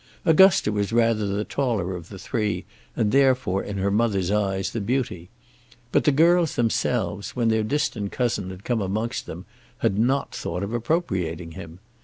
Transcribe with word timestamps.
Augusta 0.25 0.71
was 0.71 0.91
rather 0.91 1.27
the 1.27 1.43
taller 1.43 1.95
of 1.95 2.09
the 2.09 2.17
three, 2.17 2.65
and 2.95 3.11
therefore, 3.11 3.61
in 3.63 3.77
her 3.77 3.91
mother's 3.91 4.31
eyes, 4.31 4.71
the 4.71 4.81
beauty. 4.81 5.29
But 5.91 6.05
the 6.05 6.11
girls 6.11 6.55
themselves, 6.55 7.35
when 7.35 7.49
their 7.49 7.61
distant 7.61 8.11
cousin 8.11 8.49
had 8.49 8.63
come 8.63 8.81
amongst 8.81 9.27
them, 9.27 9.45
had 9.85 9.99
not 9.99 10.31
thought 10.33 10.63
of 10.63 10.73
appropriating 10.73 11.51
him. 11.51 11.77